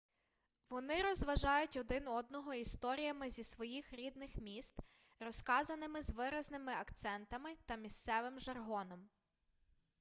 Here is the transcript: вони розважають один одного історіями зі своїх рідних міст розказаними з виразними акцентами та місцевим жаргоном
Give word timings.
вони 0.69 1.01
розважають 1.03 1.77
один 1.77 2.07
одного 2.07 2.53
історіями 2.53 3.29
зі 3.29 3.43
своїх 3.43 3.93
рідних 3.93 4.37
міст 4.37 4.79
розказаними 5.19 6.01
з 6.01 6.13
виразними 6.13 6.71
акцентами 6.71 7.55
та 7.65 7.75
місцевим 7.75 8.39
жаргоном 8.39 9.09